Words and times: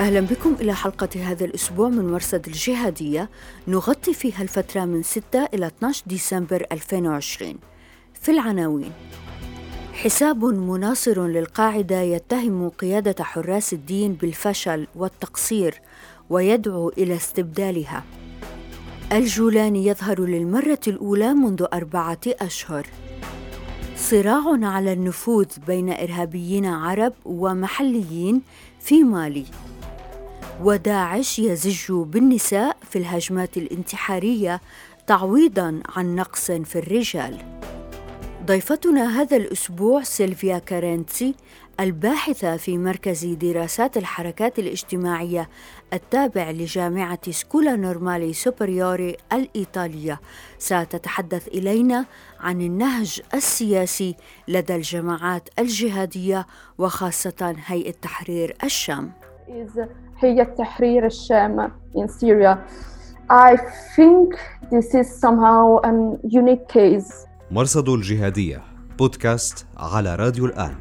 أهلا 0.00 0.20
بكم 0.20 0.56
إلى 0.60 0.74
حلقة 0.74 1.08
هذا 1.30 1.44
الأسبوع 1.44 1.88
من 1.88 2.12
مرصد 2.12 2.46
الجهادية. 2.46 3.30
نغطي 3.68 4.14
فيها 4.14 4.42
الفترة 4.42 4.84
من 4.84 5.02
6 5.02 5.44
إلى 5.54 5.66
12 5.66 6.02
ديسمبر 6.06 6.66
2020 6.72 7.58
في 8.14 8.30
العناوين. 8.30 8.92
حساب 9.92 10.44
مناصر 10.44 11.26
للقاعدة 11.26 12.00
يتهم 12.00 12.68
قيادة 12.68 13.24
حراس 13.24 13.72
الدين 13.72 14.12
بالفشل 14.12 14.86
والتقصير 14.96 15.80
ويدعو 16.30 16.88
إلى 16.88 17.16
استبدالها. 17.16 18.04
الجولاني 19.12 19.86
يظهر 19.86 20.20
للمرة 20.20 20.80
الأولى 20.88 21.34
منذ 21.34 21.66
أربعة 21.72 22.20
أشهر. 22.26 22.86
صراع 23.96 24.44
على 24.62 24.92
النفوذ 24.92 25.46
بين 25.66 25.92
إرهابيين 25.92 26.66
عرب 26.66 27.12
ومحليين 27.24 28.42
في 28.80 29.04
مالي. 29.04 29.44
وداعش 30.62 31.38
يزج 31.38 31.92
بالنساء 31.92 32.76
في 32.90 32.98
الهجمات 32.98 33.56
الانتحارية 33.56 34.60
تعويضا 35.06 35.82
عن 35.96 36.16
نقص 36.16 36.50
في 36.50 36.78
الرجال. 36.78 37.60
ضيفتنا 38.46 39.20
هذا 39.20 39.36
الأسبوع 39.36 40.02
سيلفيا 40.02 40.58
كارنتسي 40.58 41.34
الباحثة 41.80 42.56
في 42.56 42.78
مركز 42.78 43.24
دراسات 43.24 43.96
الحركات 43.96 44.58
الاجتماعية 44.58 45.48
التابع 45.92 46.50
لجامعة 46.50 47.30
سكولا 47.30 47.76
نورمالي 47.76 48.32
سوبريوري 48.32 49.16
الإيطالية. 49.32 50.20
ستتحدث 50.58 51.48
إلينا 51.48 52.06
عن 52.40 52.60
النهج 52.60 53.22
السياسي 53.34 54.16
لدى 54.48 54.76
الجماعات 54.76 55.48
الجهادية 55.58 56.46
وخاصة 56.78 57.56
هيئة 57.66 57.94
تحرير 58.02 58.56
الشام. 58.64 59.12
هي 60.20 60.44
تحرير 60.44 61.06
الشام 61.06 61.70
in 61.94 62.08
Syria. 62.08 62.58
I 63.30 63.56
think 63.96 64.34
this 64.70 64.94
is 64.94 65.06
somehow 65.20 65.78
a 65.84 65.92
unique 66.24 66.68
case. 66.68 67.26
مرصد 67.50 67.88
الجهادية 67.88 68.62
بودكاست 68.98 69.66
على 69.76 70.16
راديو 70.16 70.46
الآن 70.46 70.74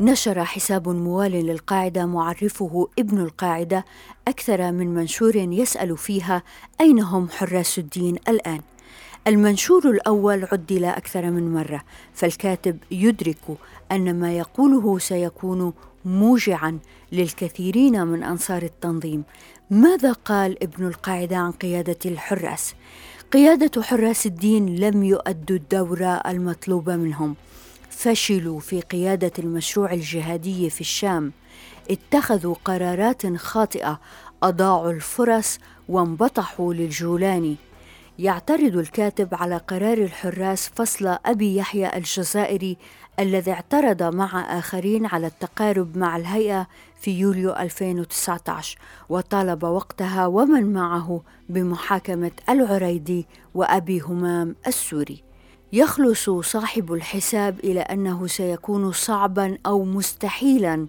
نشر 0.00 0.44
حساب 0.44 0.88
موال 0.88 1.32
للقاعدة 1.32 2.06
معرفه 2.06 2.88
ابن 2.98 3.18
القاعدة 3.18 3.84
أكثر 4.28 4.72
من 4.72 4.94
منشور 4.94 5.36
يسأل 5.36 5.96
فيها 5.96 6.42
أين 6.80 7.00
هم 7.00 7.28
حراس 7.28 7.78
الدين 7.78 8.16
الآن 8.28 8.60
المنشور 9.26 9.90
الأول 9.90 10.46
عدل 10.52 10.84
أكثر 10.84 11.30
من 11.30 11.54
مرة 11.54 11.82
فالكاتب 12.14 12.78
يدرك 12.90 13.58
أن 13.92 14.20
ما 14.20 14.32
يقوله 14.32 14.98
سيكون 14.98 15.72
موجعا 16.04 16.78
للكثيرين 17.12 18.06
من 18.06 18.22
أنصار 18.22 18.62
التنظيم. 18.62 19.24
ماذا 19.70 20.12
قال 20.12 20.62
ابن 20.62 20.86
القاعدة 20.86 21.36
عن 21.36 21.52
قيادة 21.52 21.98
الحراس؟ 22.06 22.74
قيادة 23.32 23.82
حراس 23.82 24.26
الدين 24.26 24.76
لم 24.76 25.04
يؤدوا 25.04 25.56
الدور 25.56 26.20
المطلوب 26.26 26.90
منهم. 26.90 27.36
فشلوا 27.90 28.60
في 28.60 28.80
قيادة 28.80 29.32
المشروع 29.38 29.92
الجهادي 29.92 30.70
في 30.70 30.80
الشام. 30.80 31.32
اتخذوا 31.90 32.54
قرارات 32.64 33.36
خاطئة 33.36 34.00
أضاعوا 34.42 34.90
الفرص 34.90 35.58
وانبطحوا 35.88 36.74
للجولاني 36.74 37.56
يعترض 38.18 38.76
الكاتب 38.76 39.34
على 39.34 39.56
قرار 39.56 39.98
الحراس 39.98 40.70
فصل 40.74 41.18
أبي 41.26 41.56
يحيى 41.56 41.96
الجزائري 41.96 42.76
الذي 43.20 43.52
اعترض 43.52 44.02
مع 44.02 44.58
آخرين 44.58 45.06
على 45.06 45.26
التقارب 45.26 45.96
مع 45.96 46.16
الهيئة 46.16 46.66
في 47.00 47.10
يوليو 47.10 47.52
2019 47.52 48.78
وطالب 49.08 49.62
وقتها 49.62 50.26
ومن 50.26 50.72
معه 50.72 51.22
بمحاكمة 51.48 52.30
العريدي 52.48 53.26
وأبي 53.54 54.00
همام 54.00 54.56
السوري. 54.66 55.22
يخلص 55.72 56.30
صاحب 56.30 56.92
الحساب 56.92 57.60
إلى 57.64 57.80
أنه 57.80 58.26
سيكون 58.26 58.92
صعبا 58.92 59.58
أو 59.66 59.84
مستحيلا 59.84 60.86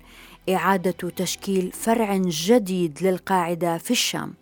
إعادة 0.49 1.09
تشكيل 1.15 1.71
فرع 1.71 2.17
جديد 2.25 2.97
للقاعدة 3.01 3.77
في 3.77 3.91
الشام. 3.91 4.33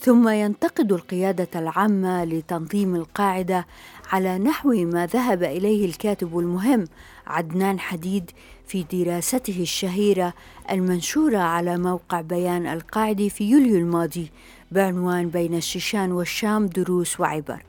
ثم 0.00 0.28
ينتقد 0.28 0.92
القيادة 0.92 1.48
العامة 1.56 2.24
لتنظيم 2.24 2.94
القاعدة 2.94 3.66
على 4.12 4.38
نحو 4.38 4.72
ما 4.72 5.06
ذهب 5.06 5.42
إليه 5.42 5.86
الكاتب 5.86 6.38
المهم 6.38 6.84
عدنان 7.28 7.80
حديد 7.80 8.30
في 8.66 8.82
دراسته 8.92 9.62
الشهيرة 9.62 10.34
المنشورة 10.70 11.38
على 11.38 11.78
موقع 11.78 12.20
بيان 12.20 12.66
القاعدة 12.66 13.28
في 13.28 13.44
يوليو 13.50 13.76
الماضي 13.76 14.30
بعنوان 14.72 15.28
بين 15.28 15.54
الشيشان 15.54 16.12
والشام 16.12 16.66
دروس 16.66 17.20
وعبر. 17.20 17.62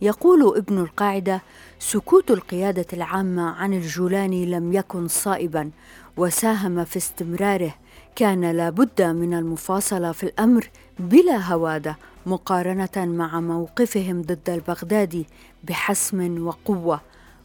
يقول 0.00 0.56
ابن 0.56 0.78
القاعدة: 0.78 1.42
سكوت 1.78 2.30
القيادة 2.30 2.86
العامة 2.92 3.50
عن 3.50 3.72
الجولاني 3.72 4.46
لم 4.46 4.72
يكن 4.72 5.08
صائبا 5.08 5.70
وساهم 6.16 6.84
في 6.84 6.96
استمراره 6.96 7.74
كان 8.16 8.50
لابد 8.50 9.02
من 9.02 9.34
المفاصلة 9.34 10.12
في 10.12 10.22
الأمر 10.22 10.70
بلا 10.98 11.52
هوادة 11.52 11.96
مقارنة 12.26 12.88
مع 12.96 13.40
موقفهم 13.40 14.22
ضد 14.22 14.50
البغدادي 14.50 15.26
بحسم 15.64 16.46
وقوة 16.46 17.00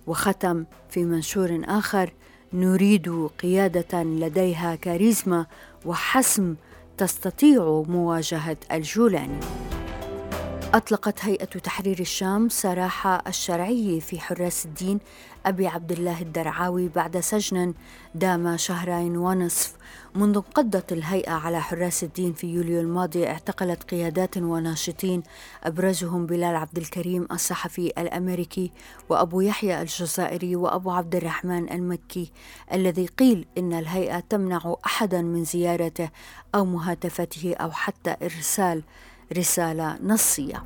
وختم 0.08 0.66
في 0.90 1.04
منشور 1.04 1.62
آخر 1.66 2.14
نريد 2.54 3.28
قيادة 3.42 4.04
لديها 4.04 4.76
كاريزما 4.76 5.46
وحسم 5.86 6.56
تستطيع 6.98 7.84
مواجهة 7.88 8.58
الجولاني 8.72 9.40
أطلقت 10.74 11.26
هيئة 11.26 11.46
تحرير 11.46 12.00
الشام 12.00 12.50
سراح 12.50 13.28
الشرعي 13.28 14.02
في 14.02 14.20
حراس 14.20 14.66
الدين 14.66 15.00
أبي 15.46 15.68
عبد 15.68 15.92
الله 15.92 16.22
الدرعاوي 16.22 16.88
بعد 16.88 17.20
سجن 17.20 17.74
دام 18.16 18.58
شهرين 18.58 19.18
ونصف. 19.18 19.74
منذ 20.16 20.36
انقضت 20.36 20.92
الهيئة 20.92 21.32
على 21.32 21.62
حراس 21.62 22.04
الدين 22.04 22.34
في 22.34 22.48
يوليو 22.48 22.82
الماضي 22.82 23.28
اعتقلت 23.28 23.84
قيادات 23.84 24.38
وناشطين 24.38 25.24
أبرزهم 25.64 26.26
بلال 26.26 26.56
عبد 26.56 26.78
الكريم 26.78 27.28
الصحفي 27.32 27.88
الأمريكي 27.98 28.72
وأبو 29.10 29.42
يحيى 29.42 29.82
الجزائري 29.82 30.56
وأبو 30.56 30.92
عبد 30.92 31.16
الرحمن 31.16 31.72
المكي 31.72 32.32
الذي 32.74 33.06
قيل 33.06 33.46
إن 33.58 33.74
الهيئة 33.74 34.20
تمنع 34.20 34.76
أحدا 34.86 35.22
من 35.22 35.44
زيارته 35.44 36.10
أو 36.56 36.66
مهاتفته 36.66 37.56
أو 37.56 37.72
حتى 37.72 38.16
إرسال 38.24 38.84
رسالة 39.38 39.98
نصية. 40.04 40.64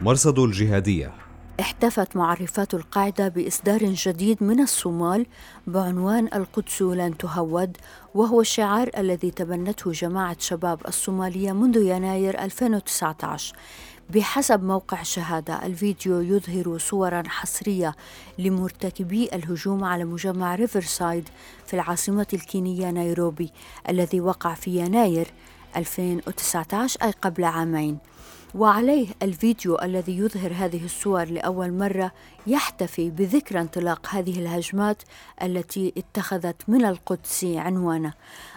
مرصد 0.00 0.38
الجهادية. 0.38 1.14
احتفت 1.60 2.16
معرفات 2.16 2.74
القاعدة 2.74 3.28
بإصدار 3.28 3.84
جديد 3.84 4.42
من 4.42 4.60
الصومال 4.60 5.26
بعنوان 5.66 6.28
القدس 6.34 6.82
لن 6.82 7.16
تهود 7.16 7.76
وهو 8.14 8.40
الشعار 8.40 8.90
الذي 8.98 9.30
تبنته 9.30 9.92
جماعة 9.92 10.36
شباب 10.38 10.80
الصومالية 10.88 11.52
منذ 11.52 11.76
يناير 11.76 12.40
2019 12.40 13.56
بحسب 14.10 14.62
موقع 14.62 15.02
شهادة 15.02 15.66
الفيديو 15.66 16.20
يظهر 16.20 16.78
صورا 16.78 17.22
حصرية 17.26 17.94
لمرتكبي 18.38 19.28
الهجوم 19.32 19.84
على 19.84 20.04
مجمع 20.04 20.54
ريفرسايد 20.54 21.28
في 21.66 21.74
العاصمة 21.74 22.26
الكينية 22.32 22.90
نيروبي 22.90 23.50
الذي 23.88 24.20
وقع 24.20 24.54
في 24.54 24.78
يناير 24.78 25.26
2019 25.76 27.02
أي 27.02 27.10
قبل 27.10 27.44
عامين 27.44 27.98
وعليه 28.54 29.08
الفيديو 29.22 29.78
الذي 29.82 30.18
يظهر 30.18 30.52
هذه 30.52 30.84
الصور 30.84 31.24
لأول 31.24 31.72
مرة 31.72 32.12
يحتفي 32.46 33.10
بذكرى 33.10 33.60
انطلاق 33.60 34.06
هذه 34.10 34.38
الهجمات 34.38 35.02
التي 35.42 35.92
اتخذت 35.98 36.56
من 36.68 36.84
القدس 36.84 37.44
عنوانه. 37.44 38.12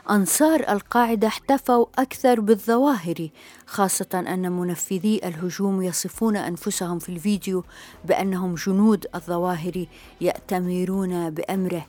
أنصار 0.10 0.60
القاعدة 0.70 1.28
احتفوا 1.28 1.86
أكثر 1.98 2.40
بالظواهر 2.40 3.30
خاصة 3.66 4.08
أن 4.14 4.52
منفذي 4.52 5.22
الهجوم 5.24 5.82
يصفون 5.82 6.36
أنفسهم 6.38 7.00
في 7.00 7.10
الفيديو 7.10 7.64
بأنهم 8.06 8.56
جنود 8.56 9.06
الظواهر 9.16 9.86
يأتمرون 10.22 11.30
بأمره. 11.30 11.86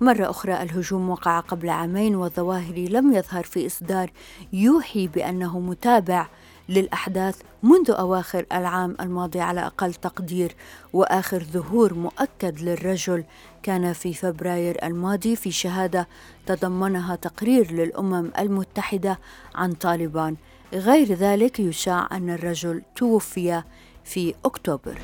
مرة 0.00 0.30
أخرى 0.30 0.62
الهجوم 0.62 1.10
وقع 1.10 1.40
قبل 1.40 1.68
عامين 1.68 2.16
والظواهري 2.16 2.86
لم 2.88 3.12
يظهر 3.12 3.44
في 3.44 3.66
إصدار 3.66 4.10
يوحي 4.52 5.08
بأنه 5.08 5.60
متابع 5.60 6.26
للأحداث 6.68 7.40
منذ 7.62 7.90
أواخر 7.90 8.46
العام 8.52 8.96
الماضي 9.00 9.40
على 9.40 9.66
أقل 9.66 9.94
تقدير 9.94 10.54
وآخر 10.92 11.42
ظهور 11.42 11.94
مؤكد 11.94 12.60
للرجل 12.60 13.24
كان 13.62 13.92
في 13.92 14.14
فبراير 14.14 14.86
الماضي 14.86 15.36
في 15.36 15.50
شهادة 15.50 16.08
تضمنها 16.46 17.16
تقرير 17.16 17.72
للأمم 17.72 18.30
المتحدة 18.38 19.18
عن 19.54 19.72
طالبان. 19.72 20.36
غير 20.72 21.06
ذلك 21.14 21.60
يشاع 21.60 22.08
أن 22.12 22.30
الرجل 22.30 22.82
توفي 22.96 23.62
في 24.04 24.34
أكتوبر. 24.44 24.98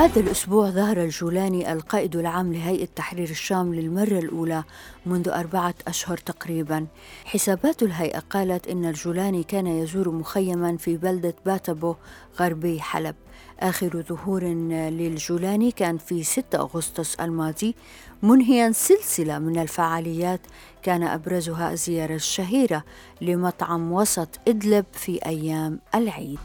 هذا 0.00 0.20
الأسبوع 0.20 0.70
ظهر 0.70 1.04
الجولاني 1.04 1.72
القائد 1.72 2.16
العام 2.16 2.52
لهيئة 2.52 2.88
تحرير 2.96 3.30
الشام 3.30 3.74
للمرة 3.74 4.18
الأولى 4.18 4.64
منذ 5.06 5.28
أربعة 5.28 5.74
أشهر 5.88 6.16
تقريبا. 6.16 6.86
حسابات 7.24 7.82
الهيئة 7.82 8.18
قالت 8.18 8.68
إن 8.68 8.84
الجولاني 8.84 9.42
كان 9.42 9.66
يزور 9.66 10.10
مخيما 10.10 10.76
في 10.76 10.96
بلدة 10.96 11.34
باتبو 11.46 11.94
غربي 12.40 12.80
حلب. 12.80 13.14
آخر 13.60 14.04
ظهور 14.08 14.44
للجولاني 14.44 15.70
كان 15.70 15.98
في 15.98 16.24
6 16.24 16.58
أغسطس 16.58 17.14
الماضي 17.14 17.74
منهيا 18.22 18.72
سلسلة 18.72 19.38
من 19.38 19.58
الفعاليات 19.58 20.40
كان 20.82 21.02
أبرزها 21.02 21.72
الزيارة 21.72 22.14
الشهيرة 22.14 22.84
لمطعم 23.20 23.92
وسط 23.92 24.28
إدلب 24.48 24.84
في 24.92 25.26
أيام 25.26 25.80
العيد. 25.94 26.38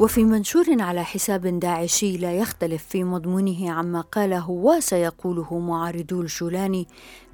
وفي 0.00 0.24
منشور 0.24 0.66
على 0.82 1.04
حساب 1.04 1.60
داعشي 1.60 2.16
لا 2.16 2.32
يختلف 2.32 2.84
في 2.88 3.04
مضمونه 3.04 3.70
عما 3.70 4.00
قاله 4.00 4.50
وسيقوله 4.50 5.58
معارضو 5.58 6.20
الجولاني 6.20 6.86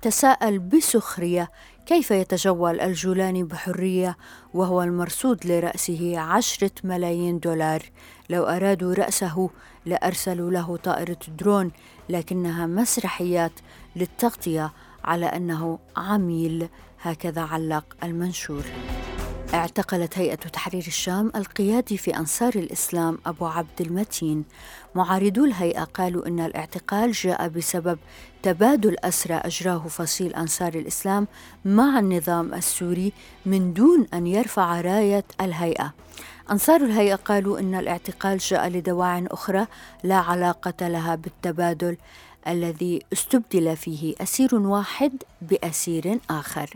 تساءل 0.02 0.58
بسخرية 0.58 1.50
كيف 1.86 2.10
يتجول 2.10 2.80
الجولاني 2.80 3.42
بحرية 3.42 4.16
وهو 4.54 4.82
المرصود 4.82 5.46
لرأسه 5.46 6.18
عشرة 6.18 6.70
ملايين 6.84 7.38
دولار. 7.38 7.82
لو 8.30 8.44
أرادوا 8.44 8.94
رأسه 8.94 9.50
لأرسلوا 9.86 10.50
له 10.50 10.76
طائرة 10.76 11.18
درون 11.38 11.70
لكنها 12.08 12.66
مسرحيات 12.66 13.52
للتغطية 13.96 14.72
على 15.04 15.26
أنه 15.26 15.78
عميل 15.96 16.68
هكذا 17.02 17.42
علق 17.42 17.84
المنشور. 18.02 18.64
اعتقلت 19.54 20.18
هيئة 20.18 20.34
تحرير 20.34 20.84
الشام 20.86 21.32
القيادي 21.36 21.96
في 21.96 22.16
أنصار 22.16 22.52
الإسلام 22.54 23.18
أبو 23.26 23.46
عبد 23.46 23.80
المتين. 23.80 24.44
معارضو 24.94 25.44
الهيئة 25.44 25.84
قالوا 25.84 26.26
إن 26.26 26.40
الاعتقال 26.40 27.12
جاء 27.12 27.48
بسبب 27.48 27.98
تبادل 28.42 28.96
أسرى 29.04 29.34
أجراه 29.34 29.78
فصيل 29.78 30.34
أنصار 30.34 30.74
الإسلام 30.74 31.26
مع 31.64 31.98
النظام 31.98 32.54
السوري 32.54 33.12
من 33.46 33.72
دون 33.72 34.06
أن 34.14 34.26
يرفع 34.26 34.80
راية 34.80 35.24
الهيئة. 35.40 35.92
أنصار 36.50 36.80
الهيئة 36.80 37.14
قالوا 37.14 37.58
إن 37.58 37.74
الاعتقال 37.74 38.38
جاء 38.38 38.68
لدواع 38.68 39.24
أخرى 39.30 39.66
لا 40.04 40.16
علاقة 40.16 40.88
لها 40.88 41.14
بالتبادل. 41.14 41.96
الذي 42.48 43.02
استبدل 43.12 43.76
فيه 43.76 44.14
أسير 44.20 44.54
واحد 44.54 45.12
بأسير 45.42 46.18
آخر. 46.30 46.70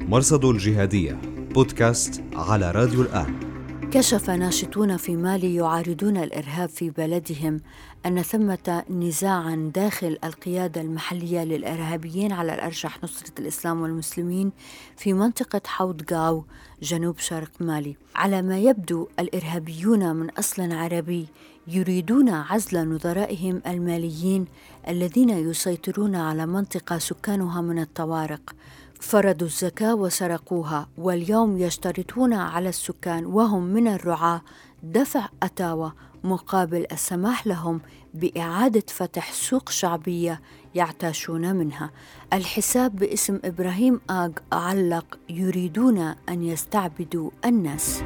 مرصد 0.00 0.44
الجهادية 0.44 1.18
بودكاست 1.54 2.22
على 2.34 2.70
راديو 2.70 3.02
الآن. 3.02 3.49
كشف 3.92 4.30
ناشطون 4.30 4.96
في 4.96 5.16
مالي 5.16 5.54
يعارضون 5.54 6.16
الإرهاب 6.16 6.68
في 6.68 6.90
بلدهم 6.90 7.60
أن 8.06 8.22
ثمة 8.22 8.84
نزاعا 8.90 9.70
داخل 9.74 10.18
القيادة 10.24 10.80
المحلية 10.80 11.44
للإرهابيين 11.44 12.32
على 12.32 12.54
الأرجح 12.54 13.04
نصرة 13.04 13.32
الإسلام 13.38 13.82
والمسلمين 13.82 14.52
في 14.96 15.12
منطقة 15.12 15.60
حوض 15.66 16.12
غاو 16.12 16.44
جنوب 16.82 17.18
شرق 17.18 17.50
مالي. 17.60 17.96
على 18.16 18.42
ما 18.42 18.58
يبدو 18.58 19.08
الإرهابيون 19.18 20.16
من 20.16 20.30
أصل 20.30 20.72
عربي 20.72 21.26
يريدون 21.66 22.28
عزل 22.28 22.88
نظرائهم 22.88 23.62
الماليين 23.66 24.44
الذين 24.88 25.30
يسيطرون 25.30 26.14
على 26.16 26.46
منطقة 26.46 26.98
سكانها 26.98 27.60
من 27.60 27.78
الطوارق. 27.78 28.54
فرضوا 29.00 29.46
الزكاة 29.46 29.94
وسرقوها 29.94 30.88
واليوم 30.98 31.58
يشترطون 31.58 32.32
على 32.32 32.68
السكان 32.68 33.26
وهم 33.26 33.62
من 33.62 33.88
الرعاة 33.88 34.42
دفع 34.82 35.28
أتاوى 35.42 35.92
مقابل 36.24 36.86
السماح 36.92 37.46
لهم 37.46 37.80
بإعادة 38.14 38.84
فتح 38.88 39.32
سوق 39.32 39.68
شعبية 39.68 40.40
يعتاشون 40.74 41.56
منها. 41.56 41.90
الحساب 42.32 42.96
باسم 42.96 43.38
إبراهيم 43.44 44.00
آغ 44.10 44.30
علق 44.52 45.18
يريدون 45.28 45.98
أن 46.28 46.42
يستعبدوا 46.42 47.30
الناس. 47.44 48.02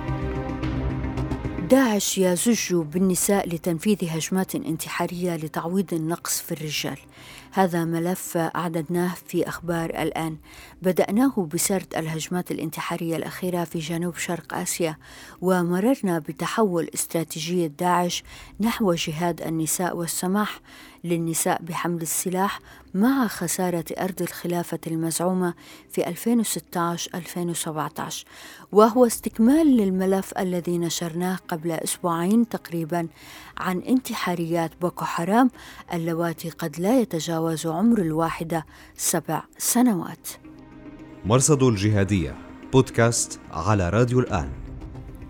داعش 1.70 2.18
يزج 2.18 2.74
بالنساء 2.74 3.48
لتنفيذ 3.48 3.98
هجمات 4.08 4.54
انتحارية 4.54 5.36
لتعويض 5.36 5.94
النقص 5.94 6.40
في 6.40 6.52
الرجال. 6.52 6.98
هذا 7.52 7.84
ملف 7.84 8.36
أعددناه 8.36 9.14
في 9.26 9.48
أخبار 9.48 9.90
الآن. 9.90 10.36
بدأناه 10.82 11.48
بسرد 11.54 11.94
الهجمات 11.96 12.50
الانتحارية 12.50 13.16
الأخيرة 13.16 13.64
في 13.64 13.78
جنوب 13.78 14.16
شرق 14.16 14.54
آسيا 14.54 14.96
ومررنا 15.40 16.18
بتحول 16.18 16.90
استراتيجية 16.94 17.66
داعش 17.66 18.22
نحو 18.60 18.92
جهاد 18.92 19.40
النساء 19.42 19.96
والسماح 19.96 20.60
للنساء 21.04 21.62
بحمل 21.62 22.02
السلاح 22.02 22.60
مع 22.94 23.26
خسارة 23.26 23.84
أرض 23.98 24.22
الخلافة 24.22 24.78
المزعومة 24.86 25.54
في 25.90 26.02
2016-2017 28.22 28.24
وهو 28.72 29.06
استكمال 29.06 29.76
للملف 29.76 30.38
الذي 30.38 30.78
نشرناه 30.78 31.38
قبل 31.48 31.72
أسبوعين 31.72 32.48
تقريبا 32.48 33.08
عن 33.58 33.78
انتحاريات 33.78 34.70
بوكو 34.80 35.04
حرام 35.04 35.50
اللواتي 35.92 36.50
قد 36.50 36.80
لا 36.80 37.00
يتجاوز 37.00 37.66
عمر 37.66 37.98
الواحدة 37.98 38.66
سبع 38.96 39.42
سنوات. 39.58 40.28
مرصد 41.24 41.62
الجهادية 41.62 42.36
بودكاست 42.72 43.40
على 43.50 43.90
راديو 43.90 44.20
الآن. 44.20 44.63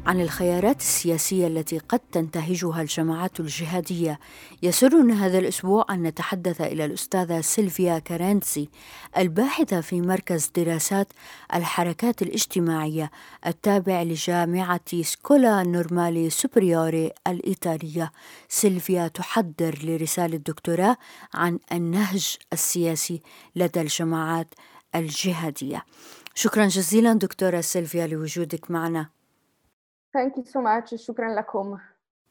عن 0.07 0.21
الخيارات 0.21 0.81
السياسية 0.81 1.47
التي 1.47 1.79
قد 1.79 2.01
تنتهجها 2.13 2.83
الجماعات 2.83 3.41
الجهادية. 3.41 4.21
يسرنا 4.63 5.27
هذا 5.27 5.39
الأسبوع 5.39 5.87
أن 5.91 6.03
نتحدث 6.03 6.61
إلى 6.61 6.85
الأستاذة 6.85 7.41
سيلفيا 7.41 7.99
كارانسي 7.99 8.69
الباحثة 9.19 9.81
في 9.81 10.01
مركز 10.01 10.51
دراسات 10.57 11.09
الحركات 11.55 12.23
الاجتماعية 12.23 13.11
التابع 13.47 14.03
لجامعة 14.03 15.03
سكولا 15.03 15.63
نورمالي 15.63 16.31
سوبريوري 16.31 17.11
الإيطالية. 17.27 18.13
سيلفيا 18.49 19.09
تحضر 19.09 19.79
لرسالة 19.83 20.37
دكتوراه 20.37 20.97
عن 21.35 21.59
النهج 21.73 22.37
السياسي 22.53 23.23
لدى 23.57 23.81
الجماعات 23.81 24.55
الجهادية. 24.95 25.85
شكرا 26.35 26.67
جزيلا 26.67 27.13
دكتورة 27.13 27.61
سيلفيا 27.61 28.07
لوجودك 28.07 28.71
معنا. 28.71 29.24
Thank 30.15 30.37
you 30.37 30.45
so 30.45 30.61
much 30.61 30.95
شكرا 30.95 31.35
لكم 31.35 31.79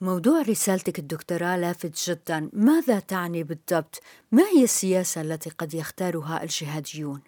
موضوع 0.01 0.41
رسالتك 0.41 0.99
الدكتوراه 0.99 1.57
لافت 1.57 2.09
جدا 2.09 2.49
ماذا 2.53 2.99
تعني 2.99 3.43
بالضبط؟ 3.43 4.01
ما 4.31 4.43
هي 4.43 4.63
السياسة 4.63 5.21
التي 5.21 5.49
قد 5.49 5.73
يختارها 5.73 6.43
الجهاديون؟ 6.43 7.21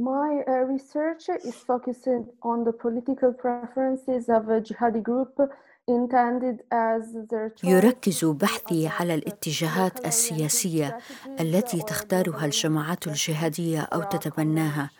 My 0.00 0.42
uh, 0.46 0.64
research 0.74 1.28
is 1.28 1.54
focused 1.54 2.08
on 2.42 2.64
the 2.64 2.72
political 2.72 3.32
preferences 3.32 4.28
of 4.28 4.48
a 4.48 4.60
jihadi 4.60 5.02
group 5.02 5.34
يركز 7.64 8.24
بحثي 8.24 8.88
على 8.88 9.14
الاتجاهات 9.14 10.06
السياسية 10.06 10.98
التي 11.40 11.82
تختارها 11.82 12.44
الجماعات 12.44 13.06
الجهادية 13.06 13.80
أو 13.80 14.02
تتبناها. 14.02 14.90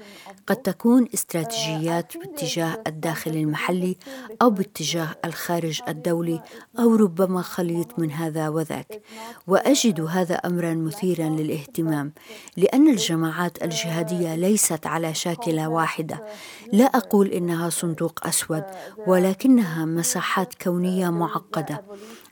قد 0.46 0.56
تكون 0.56 1.08
استراتيجيات 1.14 2.16
باتجاه 2.16 2.82
الداخل 2.86 3.30
المحلي 3.30 3.96
أو 4.42 4.50
باتجاه 4.50 5.08
الخارج 5.24 5.80
الدولي 5.88 6.40
أو 6.78 6.96
ربما 6.96 7.42
خليط 7.42 7.98
من 7.98 8.10
هذا 8.10 8.48
وذاك. 8.48 9.02
وأجد 9.46 10.00
هذا 10.00 10.34
امرا 10.34 10.74
مثيرا 10.74 11.28
للاهتمام 11.28 12.12
لأن 12.56 12.88
الجماعات 12.88 13.62
الجهادية 13.64 14.34
ليست 14.34 14.86
على 14.86 15.14
شاكلة 15.14 15.68
واحدة. 15.68 16.24
لا 16.72 16.84
أقول 16.84 17.28
إنها 17.28 17.70
صندوق 17.70 18.26
أسود 18.26 18.64
ولكنها 19.06 19.84
مساحات 19.84 20.54
كونية 20.74 21.10
معقدة. 21.10 21.84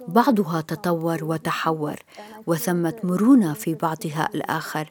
بعضها 0.09 0.61
تطور 0.61 1.25
وتحور 1.25 1.97
وثمة 2.47 2.95
مرونة 3.05 3.53
في 3.53 3.75
بعضها 3.75 4.29
الآخر. 4.35 4.91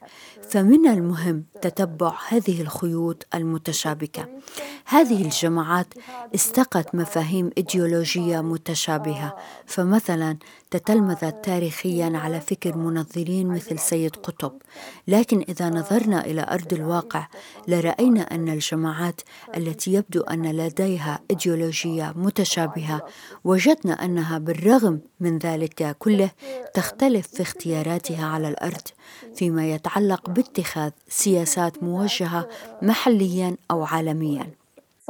فمن 0.49 0.87
المهم 0.87 1.43
تتبع 1.61 2.13
هذه 2.27 2.61
الخيوط 2.61 3.27
المتشابكة. 3.35 4.27
هذه 4.85 5.21
الجماعات 5.25 5.93
استقت 6.35 6.95
مفاهيم 6.95 7.49
إيديولوجية 7.57 8.41
متشابهة. 8.41 9.35
فمثلا 9.65 10.37
تتلمذت 10.71 11.45
تاريخيا 11.45 12.17
على 12.17 12.41
فكر 12.41 12.77
منظرين 12.77 13.47
مثل 13.47 13.79
سيد 13.79 14.15
قطب. 14.15 14.53
لكن 15.07 15.45
إذا 15.49 15.69
نظرنا 15.69 16.25
إلى 16.25 16.47
أرض 16.51 16.73
الواقع 16.73 17.27
لرأينا 17.67 18.21
أن 18.21 18.49
الجماعات 18.49 19.21
التي 19.57 19.93
يبدو 19.93 20.21
أن 20.21 20.51
لديها 20.51 21.19
إيديولوجية 21.31 22.13
متشابهة 22.15 23.05
وجدنا 23.43 24.05
أنها 24.05 24.37
بالرغم 24.37 24.99
من 25.19 25.37
ذلك 25.37 25.95
كله 25.99 26.29
تختلف 26.73 27.27
في 27.27 27.41
اختياراتها 27.41 28.25
على 28.25 28.49
الأرض 28.49 28.87
فيما 29.35 29.71
يتعلق 29.71 30.29
باتخاذ 30.29 30.91
سياسات 31.07 31.83
موجهة 31.83 32.49
محليا 32.81 33.55
أو 33.71 33.83
عالميا. 33.83 34.47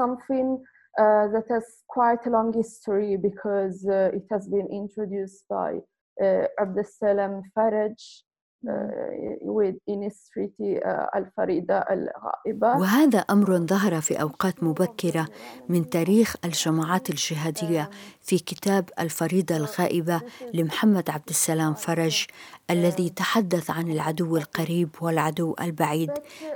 Something 0.01 0.70
that 0.97 1.45
has 1.49 1.65
quite 1.87 2.25
a 2.25 2.29
long 2.29 2.53
history 2.53 3.17
because 3.17 3.85
uh, 3.85 4.11
it 4.13 4.25
has 4.29 4.47
been 4.47 4.67
introduced 4.71 5.45
by 5.49 5.79
uh, 6.21 6.45
Abdesalam 6.59 7.41
Faraj 7.55 8.23
الفريدة 11.15 11.85
الغائبة 11.91 12.77
وهذا 12.77 13.19
أمر 13.19 13.57
ظهر 13.57 14.01
في 14.01 14.21
أوقات 14.21 14.63
مبكرة 14.63 15.27
من 15.69 15.89
تاريخ 15.89 16.35
الجماعات 16.45 17.09
الجهادية 17.09 17.89
في 18.23 18.39
كتاب 18.39 18.89
الفريدة 18.99 19.57
الغائبة 19.57 20.21
لمحمد 20.53 21.09
عبد 21.09 21.29
السلام 21.29 21.73
فرج 21.73 22.25
الذي 22.69 23.09
تحدث 23.09 23.69
عن 23.69 23.91
العدو 23.91 24.37
القريب 24.37 24.89
والعدو 25.01 25.55
البعيد. 25.61 26.11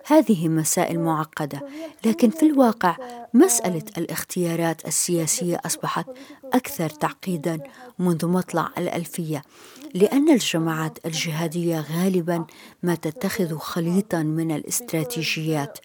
هذه 0.05 0.47
مسائل 0.47 0.99
معقدة 0.99 1.61
لكن 2.05 2.29
في 2.29 2.45
الواقع 2.45 2.97
مسألة 3.33 3.83
الاختيارات 3.97 4.87
السياسية 4.87 5.61
أصبحت 5.65 6.05
أكثر 6.53 6.89
تعقيدا 6.89 7.59
منذ 7.99 8.25
مطلع 8.27 8.69
الألفية 8.77 9.41
لأن 9.93 10.29
الجماعات 10.29 11.05
الجهادية 11.05 11.79
غالبا 11.79 12.45
ما 12.83 12.95
تتخذ 12.95 13.57
خليطا 13.57 14.23
من 14.23 14.51
الاستراتيجيات. 14.51 15.77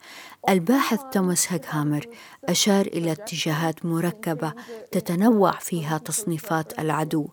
الباحث 0.49 1.01
توماس 1.13 1.53
هاغهامر 1.53 2.07
أشار 2.49 2.87
إلى 2.87 3.13
اتجاهات 3.13 3.87
مركبة 3.87 4.53
تتنوع 4.93 5.53
فيها 5.53 5.99
تصنيفات 5.99 6.79
العدو 6.79 7.29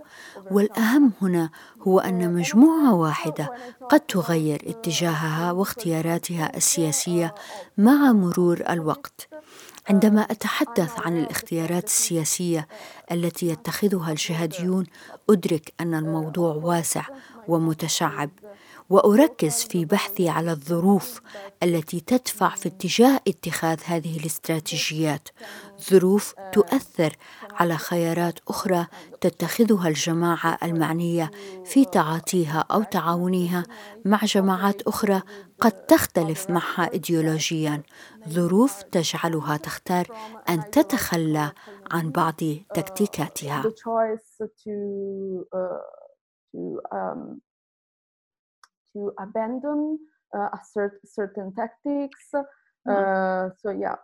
والأهم 0.52 1.14
هنا 1.22 1.50
هو 1.82 2.00
أن 2.00 2.34
مجموعة 2.34 2.94
واحدة 2.96 3.54
قد 3.90 4.00
تغير 4.00 4.62
اتجاهها 4.68 5.52
واختياراتها 5.52 6.58
السياسية 6.58 7.36
مع 7.78 8.12
مرور 8.12 8.64
الوقت. 8.70 9.28
عندما 9.90 10.22
أتحدث 10.22 10.92
عن 11.00 11.18
الاختيارات 11.20 11.84
السياسية 11.86 12.68
التي 13.12 13.48
يتخذها 13.48 14.12
الجهاديون 14.12 14.86
أدرك 15.30 15.74
أن 15.82 15.94
الموضوع 15.94 16.56
واسع 16.56 17.04
ومتشعب. 17.48 18.30
وأركز 18.90 19.64
في 19.64 19.86
بحثي 19.86 20.30
على 20.30 20.52
الظروف 20.52 21.22
التي 21.64 22.00
تدفع 22.00 22.50
في 22.50 22.70
اتجاه 22.70 23.20
اتخاذ 23.28 23.80
هذه 23.86 24.18
الاستراتيجيات. 24.20 25.30
ظروف 25.90 26.36
تؤثر 26.54 27.18
على 27.52 27.78
خيارات 27.78 28.40
أخرى 28.48 28.88
تتخذها 29.22 29.88
الجماعة 29.88 30.58
المعنية 30.64 31.32
في 31.66 31.86
تعاطيها 31.86 32.66
أو 32.72 32.84
تعاونها 32.84 33.64
مع 34.06 34.20
جماعات 34.24 34.82
أخرى 34.82 35.22
قد 35.60 35.72
تختلف 35.72 36.50
معها 36.50 36.94
ايديولوجيا. 36.94 37.84
ظروف 38.30 38.82
تجعلها 38.82 39.58
تختار 39.58 40.08
أن 40.50 40.72
تتخلى 40.72 41.52
عن 41.92 42.12
بعض 42.12 42.36
تكتيكاتها. 42.74 43.64
Abandon 49.20 50.00
uh, 50.36 50.50
a 50.58 50.60
certain 51.06 51.54
tactics. 51.54 52.34
Uh, 52.90 53.50
so 53.62 53.72
yeah. 53.72 53.96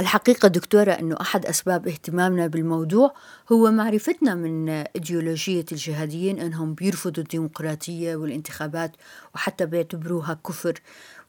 الحقيقة 0.00 0.48
دكتورة 0.48 0.92
أنه 0.92 1.16
أحد 1.20 1.46
أسباب 1.46 1.88
اهتمامنا 1.88 2.46
بالموضوع 2.46 3.14
هو 3.52 3.70
معرفتنا 3.70 4.34
من 4.34 4.68
إيديولوجية 4.68 5.64
الجهاديين 5.72 6.40
أنهم 6.40 6.74
بيرفضوا 6.74 7.22
الديمقراطية 7.22 8.16
والانتخابات 8.16 8.96
وحتى 9.34 9.66
بيعتبروها 9.66 10.34
كفر. 10.46 10.80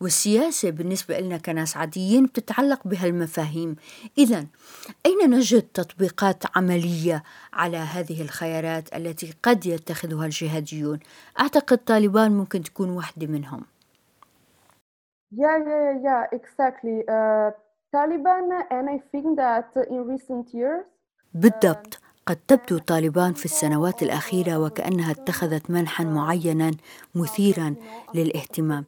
والسياسة 0.01 0.70
بالنسبة 0.70 1.20
لنا 1.20 1.38
كناس 1.38 1.78
عاديين 1.78 2.25
بتتعلق 2.25 2.88
بهالمفاهيم. 2.88 3.75
إذا 4.18 4.46
أين 5.06 5.30
نجد 5.30 5.62
تطبيقات 5.62 6.44
عملية 6.58 7.24
على 7.54 7.78
هذه 7.78 8.22
الخيارات 8.22 8.96
التي 8.96 9.34
قد 9.44 9.66
يتخذها 9.66 10.25
الجهاديون؟ 10.25 11.00
أعتقد 11.40 11.78
طالبان 11.78 12.32
ممكن 12.32 12.63
تكون 12.63 12.90
واحدة 12.90 13.28
منهم. 13.28 13.66
Yeah, 15.34 15.60
yeah, 15.68 15.92
yeah, 16.04 16.24
exactly. 16.40 16.98
Uh, 17.08 17.51
Taliban, 17.95 18.45
and 18.75 18.86
I 18.95 18.98
think 19.12 19.27
that 19.38 19.69
in 19.89 20.01
recent 20.13 20.53
years. 20.53 20.86
بالضبط. 21.33 22.00
قد 22.27 22.36
تبدو 22.48 22.77
طالبان 22.77 23.33
في 23.33 23.45
السنوات 23.45 24.03
الأخيرة 24.03 24.60
وكأنها 24.60 25.12
اتخذت 25.12 25.71
منحا 25.71 26.03
معينا 26.03 26.71
مثيرا 27.15 27.75
للاهتمام. 28.15 28.86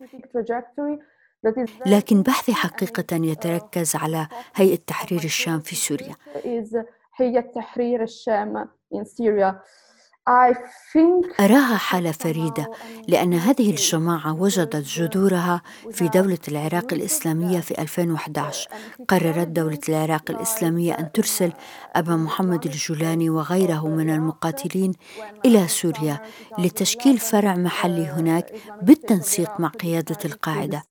لكن 1.86 2.22
بحثي 2.22 2.53
حقيقة 2.53 3.15
يتركز 3.15 3.95
على 3.95 4.27
هيئة 4.55 4.79
تحرير 4.88 5.24
الشام 5.24 5.60
في 5.60 5.75
سوريا. 5.75 6.15
هيئة 7.15 7.41
تحرير 7.41 8.03
الشام 8.03 8.67
in 8.95 9.03
Syria. 9.05 9.53
أراها 11.39 11.77
حالة 11.77 12.12
فريدة 12.12 12.72
لأن 13.08 13.34
هذه 13.34 13.70
الجماعة 13.72 14.42
وجدت 14.42 14.75
جذورها 14.75 15.62
في 15.92 16.08
دولة 16.08 16.38
العراق 16.48 16.94
الإسلامية 16.94 17.60
في 17.60 17.82
2011 17.82 18.70
قررت 19.08 19.48
دولة 19.48 19.80
العراق 19.89 20.32
الإسلامية 20.32 20.94
أن 20.94 21.12
ترسل 21.12 21.53
أبا 21.96 22.15
محمد 22.15 22.65
الجولاني 22.65 23.30
وغيره 23.30 23.88
من 23.88 24.10
المقاتلين 24.10 24.94
إلى 25.46 25.68
سوريا 25.68 26.20
لتشكيل 26.60 27.18
فرع 27.18 27.56
محلي 27.56 28.06
هناك 28.06 28.53
بالتنسيق 28.82 29.60
مع 29.60 29.68
قيادة 29.70 30.18
القاعدة. 30.25 30.84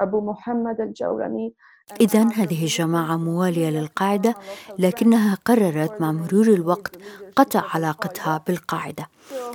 أبو 0.00 0.20
محمد 0.20 0.80
الجولاني 0.80 1.54
إذا 2.00 2.28
هذه 2.34 2.66
جماعة 2.66 3.16
موالية 3.16 3.70
للقاعدة 3.70 4.34
لكنها 4.78 5.38
قررت 5.44 6.00
مع 6.00 6.12
مرور 6.12 6.46
الوقت 6.48 6.96
قطع 7.36 7.64
علاقتها 7.74 8.42
بالقاعدة. 8.46 9.08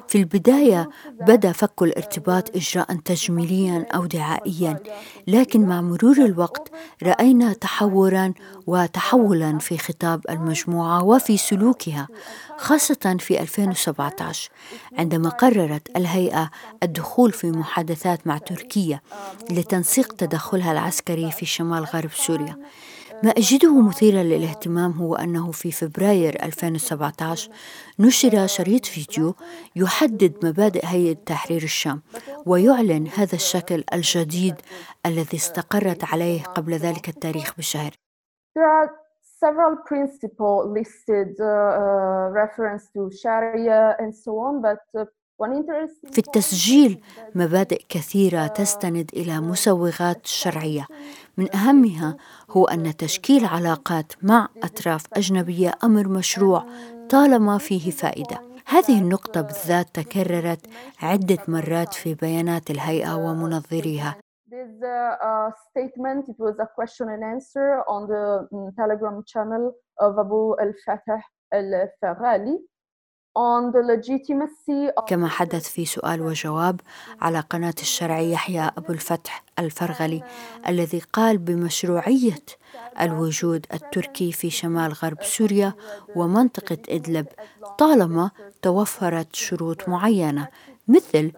في 0.08 0.18
البداية 0.18 0.90
بدأ 1.22 1.52
فك 1.52 1.82
الارتباط 1.82 2.56
إجراء 2.56 2.96
تجميليا 2.96 3.86
أو 3.96 4.06
دعائيا، 4.06 4.80
لكن 5.28 5.66
مع 5.66 5.82
مرور 5.82 6.18
الوقت 6.18 6.72
رأينا 7.04 7.54
تحورا 7.54 8.34
وتحولا 8.68 9.58
في 9.60 9.78
خطاب 9.78 10.22
المجموعة 10.30 11.04
وفي 11.04 11.38
سلوكها، 11.38 12.08
خاصة 12.58 13.18
في 13.20 13.42
2017 13.42 14.50
عندما 14.98 15.30
قررت 15.30 15.88
الهيئة 15.98 16.50
الدخول 16.84 17.32
في 17.32 17.52
محادثات 17.52 18.28
مع 18.28 18.38
تركيا 18.38 19.02
لتنسيق 19.50 20.14
تدخلها 20.14 20.72
العسكري 20.72 21.32
في 21.32 21.46
شمال 21.46 21.84
غرب 21.84 22.12
سوريا. 22.14 22.58
ما 23.24 23.30
أجده 23.30 23.82
مثيرا 23.82 24.24
للاهتمام 24.24 24.92
هو 24.92 25.16
أنه 25.16 25.52
في 25.52 25.72
فبراير 25.72 26.44
2017 26.44 27.52
نشر 28.00 28.48
شريط 28.48 28.86
فيديو 28.86 29.36
يحدد 29.76 30.46
مبادئ 30.46 30.86
هيئة 30.86 31.18
تحرير 31.26 31.64
الشام 31.64 32.02
ويعلن 32.46 33.08
هذا 33.08 33.36
الشكل 33.36 33.84
الجديد 33.94 34.56
الذي 35.06 35.38
استقرت 35.38 36.04
عليه 36.04 36.44
قبل 36.44 36.74
ذلك 36.74 37.10
التاريخ 37.10 37.58
بشهر. 37.58 37.92
Several 39.46 39.76
principles 39.92 40.62
listed 40.80 41.32
uh, 41.40 41.46
uh, 41.46 42.26
reference 42.42 42.84
to 42.96 43.02
Sharia 43.22 43.84
and 44.02 44.12
so 44.24 44.32
on, 44.48 44.54
but 44.62 44.84
uh, 44.98 45.04
في 46.12 46.18
التسجيل 46.18 47.02
مبادئ 47.36 47.82
كثيرة 47.90 48.48
تستند 48.48 49.12
إلى 49.14 49.40
مسوغات 49.42 50.26
شرعية. 50.26 50.88
من 51.38 51.56
أهمها 51.56 52.18
هو 52.50 52.66
أن 52.66 52.98
تشكيل 52.98 53.46
علاقات 53.46 54.14
مع 54.22 54.48
أطراف 54.64 55.04
أجنبية 55.14 55.72
أمر 55.84 56.08
مشروع 56.08 56.66
طالما 57.10 57.58
فيه 57.58 57.92
فائدة. 57.92 58.42
هذه 58.68 59.02
النقطة 59.02 59.42
بالذات 59.42 59.88
تكررت 59.94 60.66
عدة 61.02 61.38
مرات 61.48 61.94
في 61.94 62.14
بيانات 62.14 62.72
الهيئة 62.72 63.16
ومنظريها. 63.16 64.16
This 64.50 64.84
uh, 64.84 65.50
statement, 65.70 66.30
it 66.30 66.38
was 66.38 66.56
a 66.60 66.68
question 66.78 67.10
and 67.10 67.24
answer 67.24 67.82
on 67.88 68.02
the 68.08 68.26
Telegram 68.80 69.24
channel 69.26 69.74
of 70.00 70.12
Abu 70.20 70.56
al-Fatah 70.66 71.24
al-Faghali. 71.52 72.56
كما 75.08 75.28
حدث 75.28 75.70
في 75.70 75.86
سؤال 75.86 76.22
وجواب 76.22 76.82
على 77.22 77.40
قناة 77.40 77.74
الشرعي 77.82 78.32
يحيى 78.32 78.72
أبو 78.78 78.94
الفتح 78.94 79.44
الفرغلي 79.60 80.24
الذي 80.68 81.00
قال 81.14 81.38
بمشروعية 81.38 82.46
الوجود 83.02 83.66
التركي 83.74 84.32
في 84.32 84.50
شمال 84.50 84.94
غرب 84.94 85.24
سوريا 85.24 85.74
ومنطقة 86.16 86.78
إدلب 86.90 87.28
طالما 87.78 88.32
توفرت 88.62 89.36
شروط 89.36 89.90
معينة 89.90 90.48
مثل 90.88 91.32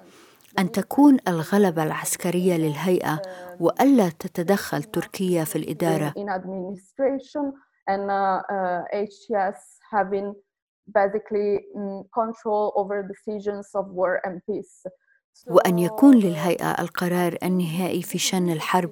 أن 0.60 0.72
تكون 0.72 1.18
الغلبة 1.28 1.84
العسكرية 1.84 2.58
للهيئة 2.58 3.22
وألا 3.60 4.10
تتدخل 4.10 4.84
تركيا 4.84 5.44
في 5.44 5.56
الإدارة. 5.56 6.14
Basically 10.94 11.60
mm, 11.76 12.04
control 12.14 12.74
over 12.76 13.04
decisions 13.04 13.70
of 13.76 13.88
war 13.88 14.20
and 14.26 14.42
peace. 14.46 14.88
وأن 15.48 15.80
يكون 15.80 16.16
للهيئة 16.18 16.72
القرار 16.72 17.38
النهائي 17.44 18.02
في 18.02 18.18
شن 18.18 18.50
الحرب 18.50 18.92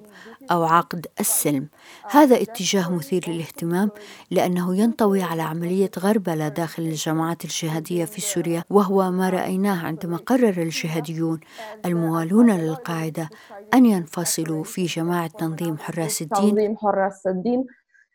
أو 0.50 0.64
عقد 0.64 1.06
السلم. 1.20 1.68
هذا 2.10 2.42
اتجاه 2.42 2.90
مثير 2.90 3.24
للاهتمام 3.30 3.90
لأنه 4.30 4.76
ينطوي 4.76 5.22
على 5.22 5.42
عملية 5.42 5.90
غربلة 5.98 6.48
داخل 6.48 6.82
الجماعات 6.82 7.44
الجهادية 7.44 8.04
في 8.04 8.20
سوريا 8.20 8.64
وهو 8.70 9.10
ما 9.10 9.30
رأيناه 9.30 9.86
عندما 9.86 10.16
قرر 10.16 10.62
الجهاديون 10.62 11.40
الموالون 11.86 12.50
للقاعدة 12.50 13.30
أن 13.74 13.86
ينفصلوا 13.86 14.64
في 14.64 14.84
جماعة 14.84 15.26
تنظيم 15.26 15.78
حراس 15.78 16.22
الدين. 16.22 16.50
تنظيم 16.50 16.76
حراس 16.76 17.26
الدين. 17.26 17.64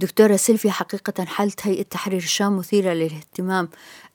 دكتورة 0.00 0.36
سيلفي 0.36 0.70
حقيقة 0.70 1.24
حالة 1.24 1.52
هيئة 1.62 1.82
تحرير 1.82 2.18
الشام 2.18 2.56
مثيرة 2.56 2.92
للاهتمام 2.92 3.68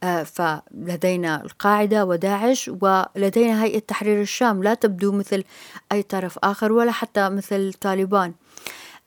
آه، 0.04 0.24
فلدينا 0.24 1.42
القاعدة 1.44 2.06
وداعش 2.06 2.72
ولدينا 2.82 3.64
هيئة 3.64 3.80
تحرير 3.80 4.22
الشام 4.22 4.64
لا 4.64 4.74
تبدو 4.74 5.12
مثل 5.12 5.44
أي 5.92 6.04
طرف 6.04 6.40
آخر 6.44 6.72
ولا 6.72 6.92
حتى 6.92 7.30
مثل 7.30 7.74
طالبان 7.74 8.34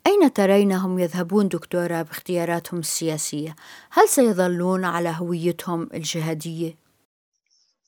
أين 0.06 0.32
ترينهم 0.32 0.98
يذهبون 0.98 1.48
دكتورة 1.48 2.02
باختياراتهم 2.02 2.80
السياسية؟ 2.80 3.56
هل 3.90 4.08
سيظلون 4.08 4.84
على 4.84 5.14
هويتهم 5.18 5.88
الجهادية؟ 5.94 6.74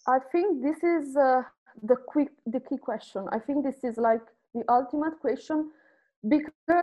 I 0.06 0.18
think 0.18 0.62
this 0.62 0.80
is 0.96 1.16
uh, 1.16 1.42
the 1.82 1.96
quick 1.96 2.30
the 2.46 2.60
key 2.60 2.76
question. 2.76 3.22
I 3.32 3.38
think 3.38 3.64
this 3.64 3.80
is 3.90 3.96
like 3.96 4.24
the 4.54 4.62
ultimate 4.68 5.18
question 5.20 5.70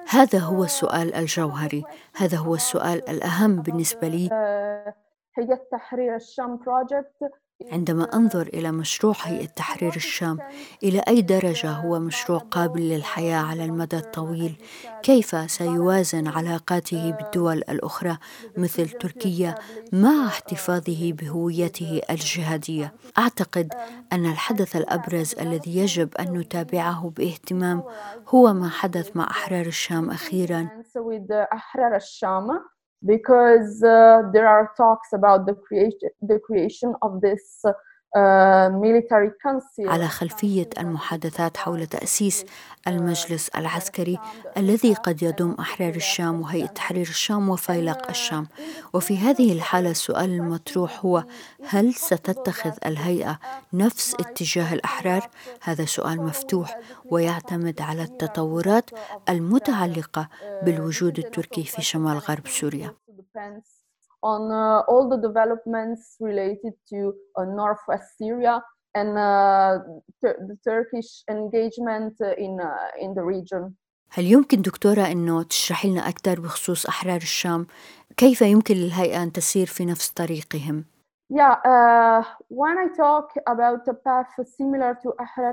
هذا 0.10 0.40
هو 0.40 0.64
السؤال 0.64 1.16
الجوهري. 1.16 1.84
هذا 2.16 2.38
هو 2.38 2.56
السؤال 2.56 3.10
الأهم 3.10 3.62
بالنسبة 3.62 4.08
لي. 4.08 4.30
هي 5.38 5.54
التحرير 5.54 6.16
الشام 6.16 6.58
بروجكت 6.58 7.32
عندما 7.72 8.04
أنظر 8.14 8.48
إلى 8.48 8.72
مشروع 8.72 9.16
هيئه 9.24 9.46
تحرير 9.46 9.96
الشام 9.96 10.38
إلى 10.84 11.00
أي 11.08 11.22
درجة 11.22 11.72
هو 11.72 12.00
مشروع 12.00 12.40
قابل 12.40 12.82
للحياة 12.82 13.38
على 13.38 13.66
المدى 13.66 13.98
الطويل؟ 13.98 14.56
كيف 15.04 15.52
سيوازن 15.52 16.28
علاقاته 16.28 17.12
بالدول 17.12 17.58
الأخرى 17.58 18.18
مثل 18.58 18.90
تركيا 18.90 19.56
مع 19.94 20.28
احتفاظه 20.28 21.12
بهويته 21.14 22.02
الجهادية؟ 22.10 22.94
أعتقد 23.18 23.74
أن 24.14 24.26
الحدث 24.26 24.76
الأبرز 24.76 25.36
الذي 25.42 25.78
يجب 25.78 26.16
أن 26.16 26.38
نتابعه 26.38 27.10
باهتمام 27.18 27.84
هو 28.28 28.54
ما 28.54 28.70
حدث 28.70 29.16
مع 29.16 29.24
أحرار 29.24 29.66
الشام 29.66 30.10
أخيرا. 30.10 30.70
Because 33.06 33.84
uh, 33.84 34.22
there 34.34 34.48
are 34.48 34.72
talks 34.78 35.14
about 35.14 35.46
the 35.46 35.54
creation, 35.54 36.10
the 36.22 36.40
creation 36.40 36.94
of 37.02 37.22
this 37.22 37.60
uh. 37.66 37.74
على 39.80 40.08
خلفية 40.08 40.70
المحادثات 40.78 41.58
حول 41.58 41.88
تأسيس 41.88 42.46
المجلس 42.88 43.50
العسكري 43.50 44.20
الذي 44.58 44.94
قد 44.94 45.24
يضم 45.24 45.56
أحرار 45.60 45.96
الشام 45.96 46.42
وهيئة 46.42 46.66
تحرير 46.68 47.08
الشام 47.08 47.50
وفيلق 47.50 48.10
الشام. 48.10 48.48
وفي 48.94 49.18
هذه 49.18 49.54
الحالة 49.54 49.92
السؤال 49.92 50.30
المطروح 50.30 51.06
هو 51.06 51.24
هل 51.68 51.94
ستتخذ 51.94 52.72
الهيئة 52.86 53.40
نفس 53.74 54.16
اتجاه 54.20 54.74
الأحرار؟ 54.74 55.30
هذا 55.62 55.86
سؤال 55.86 56.22
مفتوح 56.22 56.80
ويعتمد 57.06 57.82
على 57.82 58.04
التطورات 58.04 58.90
المتعلقة 59.30 60.30
بالوجود 60.64 61.20
التركي 61.20 61.64
في 61.64 61.82
شمال 61.82 62.18
غرب 62.18 62.48
سوريا. 62.48 62.94
on 64.23 64.51
uh, 64.51 64.91
all 64.91 65.09
the 65.09 65.21
developments 65.29 66.17
related 66.21 66.75
to 66.91 67.15
uh, 67.37 67.45
northwest 67.45 68.17
Syria 68.19 68.63
and 68.95 69.11
uh, 69.19 69.79
the 70.23 70.57
Turkish 70.65 71.11
engagement 71.31 72.15
in, 72.39 72.59
uh, 72.61 73.05
in 73.05 73.15
the 73.15 73.23
region. 73.23 73.75
هل 74.11 74.25
يمكن 74.25 74.63
دكتورة 74.63 75.13
أنه 75.13 75.43
تشرحي 75.43 75.91
لنا 75.91 76.09
أكثر 76.09 76.41
بخصوص 76.41 76.87
أحرار 76.87 77.17
الشام؟ 77.17 77.67
كيف 78.17 78.43
يمكن 78.43 78.75
للهيئة 78.75 79.23
أن 79.23 79.33
تسير 79.33 79.67
في 79.67 79.85
نفس 79.85 80.09
طريقهم؟ 80.11 80.85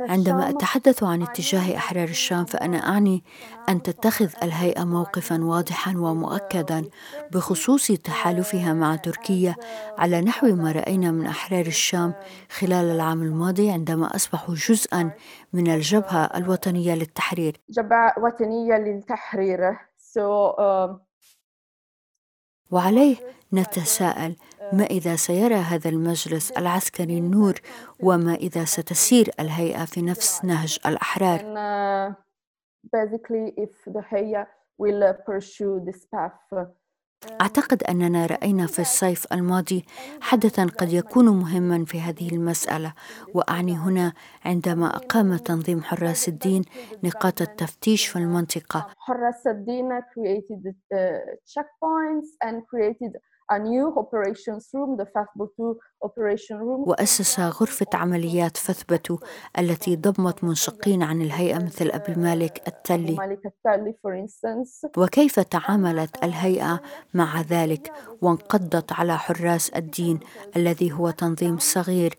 عندما 0.09 0.49
أتحدث 0.49 1.03
عن 1.03 1.23
اتجاه 1.23 1.77
أحرار 1.77 2.09
الشام 2.09 2.45
فأنا 2.45 2.79
أعني 2.79 3.25
أن 3.69 3.83
تتخذ 3.83 4.31
الهيئة 4.43 4.85
موقفا 4.85 5.45
واضحا 5.45 5.95
ومؤكدا 5.97 6.85
بخصوص 7.33 7.87
تحالفها 7.87 8.73
مع 8.73 8.97
تركيا 8.97 9.57
على 9.99 10.21
نحو 10.21 10.47
ما 10.47 10.73
رأينا 10.73 11.11
من 11.11 11.27
أحرار 11.27 11.67
الشام 11.67 12.15
خلال 12.51 12.85
العام 12.85 13.23
الماضي 13.23 13.71
عندما 13.71 14.17
أصبحوا 14.17 14.55
جزءا 14.55 15.11
من 15.53 15.71
الجبهة 15.71 16.25
الوطنية 16.25 16.95
للتحرير. 16.95 17.61
جبهة 17.71 18.15
وطنية 18.19 18.75
للتحرير. 18.75 19.79
So, 19.99 20.55
uh... 20.59 21.09
وعليه 22.71 23.17
نتساءل 23.53 24.37
ما 24.73 24.85
إذا 24.85 25.17
سيرى 25.17 25.55
هذا 25.55 25.91
المجلس 25.91 26.51
العسكري 26.51 27.19
النور 27.19 27.55
وما 28.03 28.35
إذا 28.35 28.65
ستسير 28.65 29.31
الهيئة 29.41 29.85
في 29.85 30.03
نفس 30.03 30.45
نهج 30.45 30.79
الأحرار. 30.87 31.41
أعتقد 37.41 37.83
أننا 37.83 38.27
رأينا 38.27 38.67
في 38.67 38.79
الصيف 38.79 39.33
الماضي 39.33 39.85
حدثا 40.21 40.65
قد 40.65 40.93
يكون 40.93 41.29
مهما 41.29 41.85
في 41.85 42.01
هذه 42.01 42.33
المسألة 42.33 42.95
وأعني 43.35 43.77
هنا 43.77 44.13
عندما 44.45 44.97
أقام 44.97 45.37
تنظيم 45.37 45.83
حراس 45.83 46.29
الدين 46.29 46.65
نقاط 47.05 47.43
التفتيش 47.43 48.07
في 48.07 48.17
المنطقة. 48.17 48.87
حراس 48.97 49.47
الدين 49.47 50.01
created 50.01 50.75
uh, 50.95 50.99
checkpoints 51.47 52.49
and 52.49 52.63
created 52.67 53.13
a 53.51 53.59
new 53.59 53.87
operations 54.03 54.65
room, 54.75 54.97
the 54.97 55.07
FAFBO2 55.15 55.77
operation 56.05 56.59
room. 56.59 56.89
وأسس 56.89 57.41
غرفة 57.41 57.87
عمليات 57.95 58.57
فثبتو 58.57 59.19
التي 59.59 59.97
ضمت 59.97 60.45
منشقين 60.45 61.03
عن 61.03 61.23
الهيئة 61.23 61.57
مثل 61.57 61.91
أبي 61.91 62.15
مالك 62.21 62.69
التلي. 62.69 63.17
مالك 63.17 63.47
التلي 63.47 63.93
for 63.93 64.13
instance. 64.27 64.91
وكيف 64.99 65.41
تعاملت 65.41 66.25
الهيئة 66.25 66.81
مع 67.15 67.41
ذلك 67.41 67.93
وانقضت 68.23 68.93
على 68.93 69.19
حراس 69.19 69.71
الدين 69.71 70.21
الذي 70.57 70.93
هو 70.93 71.11
تنظيم 71.11 71.59
صغير. 71.59 72.19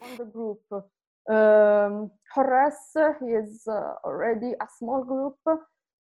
حراس 2.32 2.98
is 3.22 3.68
already 4.06 4.52
a 4.64 4.68
small 4.78 5.04
group 5.04 5.60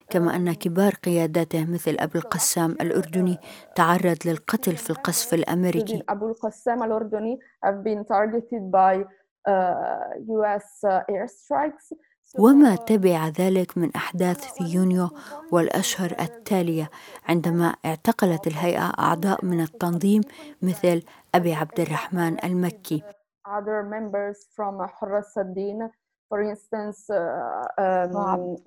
كما 0.10 0.36
أن 0.36 0.54
كبار 0.54 0.93
قياداته 0.93 1.65
مثل 1.65 1.98
أبو 2.00 2.17
القسام 2.17 2.72
الأردني 2.72 3.38
تعرض 3.76 4.17
للقتل 4.26 4.76
في 4.76 4.89
القصف 4.89 5.34
الأمريكي. 5.34 6.04
أبو 6.10 6.28
القسام 6.30 6.84
الأردني 6.84 7.39
have 7.65 7.84
been 7.84 8.06
targeted 8.06 8.72
by 8.72 9.04
uh, 9.48 10.34
US 10.38 10.84
uh, 10.84 11.02
airstrikes. 11.12 11.93
وما 12.39 12.76
تبع 12.76 13.28
ذلك 13.28 13.78
من 13.78 13.91
أحداث 13.96 14.54
في 14.54 14.63
يونيو 14.63 15.10
والأشهر 15.52 16.15
التالية 16.20 16.89
عندما 17.30 17.76
اعتقلت 17.86 18.48
الهيئة 18.48 18.91
أعضاء 19.00 19.46
من 19.46 19.62
التنظيم 19.62 20.22
مثل 20.62 21.02
أبي 21.36 21.54
عبد 21.54 21.80
الرحمن 21.80 22.38
المكي. 22.43 23.04
Other 23.48 23.84
members 23.84 24.38
from 24.56 24.82
حراس 24.88 25.38
الدين 25.38 25.89
for 26.30 26.41
instance 26.41 27.10
uh, 27.10 27.63
um, 27.80 28.58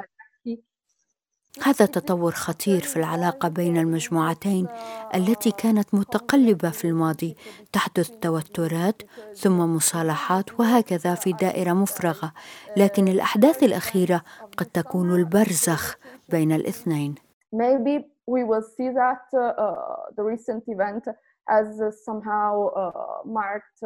هذا 1.58 1.86
تطور 1.86 2.32
خطير 2.32 2.80
في 2.80 2.96
العلاقة 2.96 3.48
بين 3.48 3.76
المجموعتين 3.76 4.68
التي 5.14 5.50
كانت 5.50 5.94
متقلبة 5.94 6.70
في 6.70 6.84
الماضي. 6.84 7.36
تحدث 7.72 8.10
توترات 8.10 9.02
ثم 9.34 9.58
مصالحات 9.76 10.60
وهكذا 10.60 11.14
في 11.14 11.32
دائرة 11.32 11.72
مفرغة. 11.72 12.32
لكن 12.76 13.08
الأحداث 13.08 13.62
الأخيرة 13.62 14.22
قد 14.56 14.66
تكون 14.66 15.14
البرزخ 15.14 15.96
بين 16.28 16.52
الاثنين. 16.52 17.14
Maybe 17.52 18.04
we 18.26 18.44
will 18.44 18.62
see 18.76 18.90
that 19.02 19.24
uh, 19.34 19.74
the 20.16 20.22
recent 20.22 20.62
event 20.68 21.04
as 21.48 21.66
somehow 22.06 22.68
uh, 22.68 22.90
marked 23.24 23.82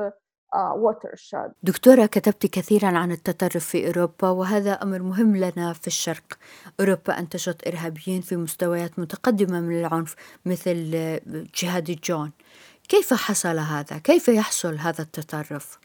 watershed. 0.55 1.53
دكتورة 1.63 2.07
كتبت 2.07 2.47
كثيرا 2.47 2.99
عن 2.99 3.13
التطرف 3.13 3.65
في 3.65 3.87
أوروبا 3.87 4.31
وهذا 4.31 4.73
أمر 4.73 5.03
مهم 5.03 5.37
لنا 5.37 5.73
في 5.73 5.87
الشرق 5.87 6.39
أوروبا 6.81 7.19
أنتجت 7.19 7.67
إرهابيين 7.67 8.21
في 8.21 8.37
مستويات 8.37 8.99
متقدمة 8.99 9.61
من 9.61 9.81
العنف 9.81 10.17
مثل 10.47 10.91
جهاد 11.63 11.85
جون 12.05 12.33
كيف 12.89 13.15
حصل 13.15 13.59
هذا؟ 13.59 13.99
كيف 13.99 14.29
يحصل 14.29 14.75
هذا 14.75 15.03
التطرف؟ 15.03 15.79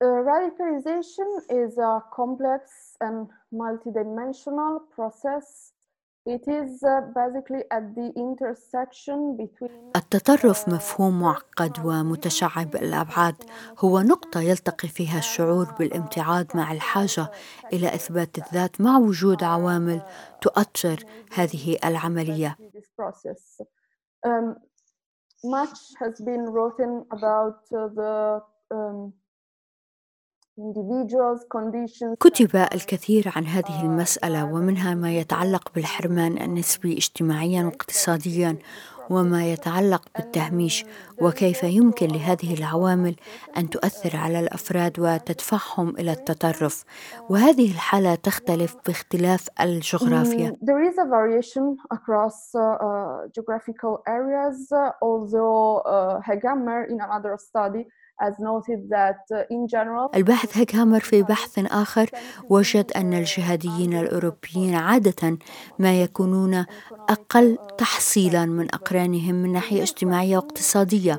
Uh, 0.00 0.22
radicalization 0.32 1.30
is 1.50 1.76
a 1.76 2.00
complex 2.18 2.62
and 3.00 3.26
multidimensional 3.52 4.74
process 4.94 5.72
التطرف 9.96 10.68
مفهوم 10.68 11.20
معقد 11.20 11.72
ومتشعب. 11.84 12.76
الأبعاد 12.76 13.34
هو 13.78 14.00
نقطة 14.00 14.40
يلتقي 14.40 14.88
فيها 14.88 15.18
الشعور 15.18 15.64
بالامتعاض 15.78 16.46
مع 16.54 16.72
الحاجة 16.72 17.30
إلى 17.72 17.94
إثبات 17.94 18.38
الذات 18.38 18.80
مع 18.80 18.98
وجود 18.98 19.44
عوامل 19.44 20.02
تؤثر 20.40 21.04
هذه 21.34 21.76
العملية. 21.84 22.56
Much 25.44 25.80
has 26.02 26.20
been 26.20 26.44
written 26.56 27.04
about 27.16 27.58
the 27.70 28.42
um, 28.74 29.12
كتب 32.20 32.56
الكثير 32.56 33.32
عن 33.36 33.46
هذه 33.46 33.82
المسألة 33.82 34.44
ومنها 34.44 34.94
ما 34.94 35.16
يتعلق 35.16 35.72
بالحرمان 35.74 36.38
النسبي 36.38 36.96
اجتماعيا 36.96 37.64
واقتصاديا 37.64 38.58
وما 39.10 39.52
يتعلق 39.52 40.02
بالتهميش 40.16 40.86
وكيف 41.20 41.62
يمكن 41.62 42.06
لهذه 42.06 42.54
العوامل 42.54 43.16
أن 43.56 43.70
تؤثر 43.70 44.16
على 44.16 44.40
الأفراد 44.40 45.00
وتدفعهم 45.00 45.88
إلى 45.88 46.12
التطرف. 46.12 46.84
وهذه 47.30 47.72
الحالة 47.72 48.14
تختلف 48.14 48.76
باختلاف 48.86 49.48
الجغرافيا. 49.60 50.56
There 50.62 50.82
is 50.90 50.98
a 50.98 51.08
variation 51.08 51.76
across 51.90 52.54
uh, 52.54 53.28
geographical 53.34 54.02
areas 54.08 54.72
although 55.02 55.78
uh, 55.78 56.20
Hegammer 56.20 56.90
in 56.90 57.00
another 57.00 57.38
study 57.38 57.86
Uh, 57.86 57.97
الباحث 60.14 60.56
هيك 60.58 60.76
في 61.00 61.22
بحث 61.22 61.58
آخر 61.58 62.10
وجد 62.50 62.92
أن 62.96 63.14
الجهاديين 63.14 63.98
الأوروبيين 63.98 64.74
عادة 64.74 65.38
ما 65.78 66.02
يكونون 66.02 66.64
أقل 67.08 67.58
تحصيلا 67.78 68.46
من 68.46 68.74
أقرانهم 68.74 69.34
من 69.34 69.52
ناحية 69.52 69.82
اجتماعية 69.82 70.36
واقتصادية. 70.36 71.18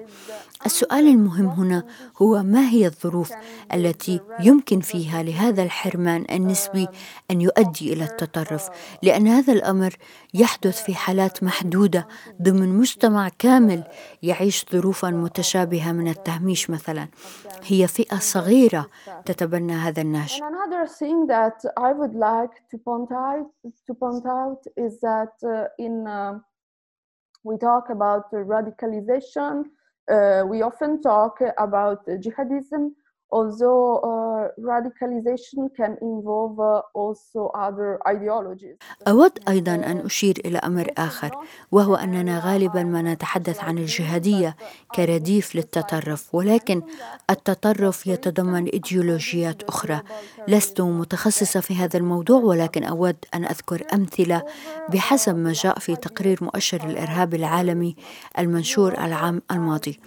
السؤال 0.65 1.08
المهم 1.08 1.48
هنا 1.48 1.84
هو 2.22 2.43
ما 2.43 2.69
هي 2.69 2.86
الظروف 2.86 3.32
التي 3.74 4.19
يمكن 4.39 4.80
فيها 4.80 5.24
لهذا 5.24 5.63
الحرمان 5.63 6.26
النسبي 6.32 6.88
أن 7.32 7.41
يؤدي 7.41 7.93
إلى 7.93 8.04
التطرف؟ 8.04 8.69
لأن 9.04 9.28
هذا 9.28 9.54
الأمر 9.54 9.95
يحدث 10.34 10.84
في 10.84 10.95
حالات 10.95 11.43
محدودة 11.43 12.08
ضمن 12.41 12.78
مجتمع 12.78 13.30
كامل 13.39 13.84
يعيش 14.24 14.65
ظروفا 14.72 15.10
متشابهة 15.10 15.91
من 15.91 16.08
التهميش 16.08 16.69
مثلا. 16.69 17.08
هي 17.63 17.88
فئة 17.88 18.19
صغيرة 18.19 18.89
تتبنى 19.26 19.74
هذا 19.74 20.02
النهج. 20.02 20.41
We 27.50 27.58
talk 27.58 27.89
about 27.89 28.26
radicalization 28.34 29.54
uh, 29.63 29.79
Uh, 30.10 30.43
we 30.48 30.62
often 30.63 31.02
talk 31.02 31.39
about 31.58 32.06
jihadism 32.08 32.91
although 33.32 34.02
uh, 34.10 34.44
radicalization 34.58 35.70
can 35.78 35.98
involve 36.02 36.60
uh, 36.60 36.82
also 36.94 37.52
other 37.56 38.00
ideologies. 38.08 38.78
أود 39.08 39.39
أيضا 39.48 39.76
أن 39.76 39.98
أشير 40.06 40.36
إلى 40.46 40.58
أمر 40.58 40.92
آخر 40.98 41.32
وهو 41.72 41.96
أننا 41.96 42.39
غالبا 42.39 42.84
ما 42.84 43.02
نتحدث 43.02 43.63
عن 43.63 43.78
الجهادية 43.78 44.56
كرديف 44.96 45.56
للتطرف 45.56 46.36
ولكن 46.36 46.82
التطرف 47.30 48.08
يتضمن 48.08 48.65
إيديولوجيات 48.65 49.63
أخرى 49.63 50.02
لست 50.48 50.82
متخصصة 50.82 51.60
في 51.60 51.76
هذا 51.76 51.98
الموضوع 52.00 52.42
ولكن 52.42 52.84
أود 52.84 53.15
أن 53.34 53.46
أذكر 53.46 53.84
أمثلة 53.94 54.44
بحسب 54.89 55.36
ما 55.36 55.54
جاء 55.54 55.80
في 55.80 55.96
تقرير 55.96 56.39
مؤشر 56.42 56.84
الإرهاب 56.84 57.34
العالمي 57.34 57.96
المنشور 58.39 58.94
العام 58.94 59.42
الماضي 59.52 60.00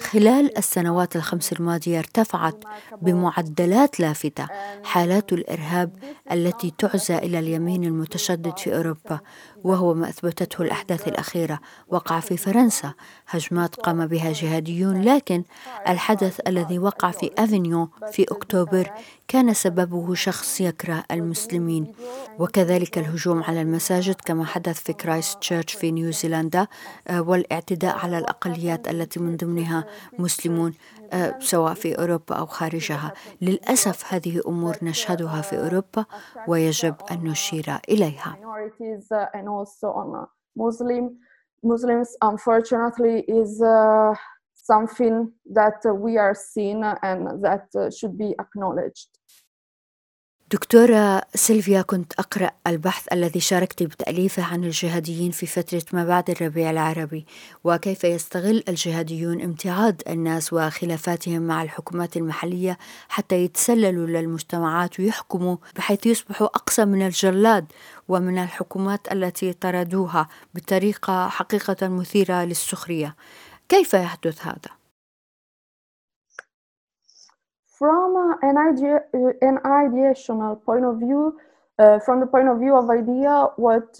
خلال 0.00 0.58
السنوات 0.58 1.16
الخمس 1.16 1.52
الماضية 1.52 1.98
ارتفعت 1.98 2.64
بمعدلات 3.02 4.00
لافتة 4.00 4.46
حالات 4.84 5.32
الإرهاب 5.32 5.90
التي 6.32 6.72
تعزى 6.78 7.18
إلى 7.18 7.38
اليمين 7.38 7.84
المتشدد 7.84 8.58
في 8.58 8.76
أوروبا 8.76 9.20
وهو 9.64 9.94
ما 9.94 10.08
أثبتته 10.08 10.62
الأحداث 10.62 11.08
الأخيرة. 11.08 11.58
وقع 11.88 12.20
في 12.20 12.36
فرنسا. 12.36 12.94
هجمات 13.28 13.76
قام 13.76 14.06
بها 14.06 14.32
جهاديون 14.32 15.02
لكن 15.02 15.44
الحدث 15.88 16.40
الذي 16.46 16.78
وقع 16.78 17.10
في 17.10 17.30
أفينيون 17.38 17.88
في 18.12 18.22
أكتوبر 18.22 18.90
كان 19.28 19.54
سببه 19.54 20.14
شخص 20.14 20.60
يكره 20.60 21.04
المسلمين. 21.10 21.92
وكذلك 22.38 22.98
الهجوم 22.98 23.42
على 23.42 23.62
المساجد 23.62 24.14
كما 24.24 24.44
حدث 24.44 24.80
في 24.82 24.92
كرايست 24.92 25.38
تشيرش 25.38 25.74
في 25.74 25.90
نيوزيلندا 25.90 26.66
آه، 27.08 27.22
والاعتداء 27.22 27.98
على 27.98 28.18
الأقليات 28.18 28.88
التي 28.88 29.20
من 29.20 29.36
ضمنها 29.36 29.81
مسلمون 30.18 30.74
آه، 31.12 31.38
سواء 31.40 31.74
في 31.74 31.98
أوروبا 31.98 32.34
أو 32.34 32.46
خارجها 32.46 33.12
للأسف 33.40 34.14
هذه 34.14 34.40
أمور 34.46 34.76
نشهدها 34.82 35.42
في 35.42 35.58
أوروبا 35.58 36.04
ويجب 36.48 36.94
أن 37.10 37.24
نشير 37.24 37.66
إليها 37.88 38.38
Muslims 41.64 42.16
unfortunately 42.20 43.16
is 43.28 43.62
uh, 43.62 44.12
something 44.54 45.30
that 45.58 45.78
we 46.04 46.18
are 46.18 46.34
seeing 46.34 46.82
and 46.82 47.20
that 47.46 47.66
should 47.96 48.18
be 48.18 48.34
acknowledged. 48.40 49.08
دكتورة 50.52 51.22
سيلفيا 51.34 51.82
كنت 51.82 52.12
أقرأ 52.12 52.50
البحث 52.66 53.12
الذي 53.12 53.40
شاركت 53.40 53.82
بتأليفه 53.82 54.42
عن 54.42 54.64
الجهاديين 54.64 55.30
في 55.30 55.46
فترة 55.46 55.82
ما 55.92 56.04
بعد 56.04 56.30
الربيع 56.30 56.70
العربي 56.70 57.26
وكيف 57.64 58.04
يستغل 58.04 58.64
الجهاديون 58.68 59.40
امتعاض 59.40 59.94
الناس 60.08 60.52
وخلافاتهم 60.52 61.42
مع 61.42 61.62
الحكومات 61.62 62.16
المحلية 62.16 62.78
حتى 63.08 63.44
يتسللوا 63.44 64.06
للمجتمعات 64.06 65.00
ويحكموا 65.00 65.56
بحيث 65.76 66.06
يصبحوا 66.06 66.46
أقصى 66.46 66.84
من 66.84 67.06
الجلاد 67.06 67.66
ومن 68.08 68.38
الحكومات 68.38 69.12
التي 69.12 69.52
طردوها 69.52 70.28
بطريقة 70.54 71.28
حقيقة 71.28 71.88
مثيرة 71.88 72.44
للسخرية 72.44 73.16
كيف 73.68 73.94
يحدث 73.94 74.46
هذا؟ 74.46 74.81
From 77.82 78.12
an, 78.42 78.56
idea, 78.70 78.96
an 79.48 79.56
ideational 79.82 80.54
point 80.64 80.84
of 80.84 80.94
view 81.04 81.34
uh, 81.78 81.98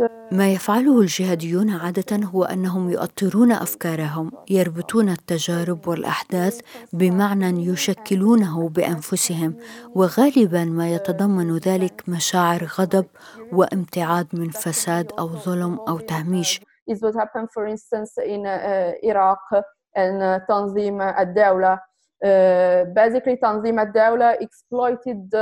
uh, 0.01 0.09
ما 0.33 0.53
يفعله 0.53 1.01
الجهاديون 1.01 1.71
عادة 1.71 2.27
هو 2.27 2.45
أنهم 2.45 2.91
يؤطرون 2.91 3.53
أفكارهم 3.53 4.31
يربطون 4.51 5.09
التجارب 5.09 5.89
والأحداث 5.89 6.61
بمعنى 6.93 7.67
يشكلونه 7.67 8.69
بأنفسهم 8.69 9.55
وغالبا 9.95 10.65
ما 10.65 10.95
يتضمن 10.95 11.57
ذلك 11.57 12.03
مشاعر 12.09 12.65
غضب 12.79 13.07
وامتعاض 13.53 14.27
من 14.33 14.51
فساد 14.51 15.13
أو 15.19 15.29
ظلم 15.29 15.79
أو 15.89 15.99
تهميش. 15.99 16.61
Is 16.91 17.01
what 17.03 17.15
happened 17.15 17.49
for 17.55 17.67
instance 17.67 18.13
in 18.19 18.47
uh, 18.47 18.93
Iraq 19.03 19.41
and 19.97 20.23
uh, 20.23 20.47
تنظيم 20.49 21.01
الدولة. 21.01 21.92
تنظيم 23.43 23.81
الدولة 23.81 24.33
exploited 24.33 25.37